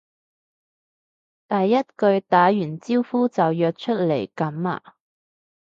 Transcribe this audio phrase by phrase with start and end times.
[1.47, 4.95] 第一句打完招呼就約出嚟噉呀？